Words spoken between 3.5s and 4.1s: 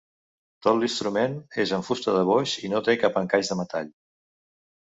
de metall.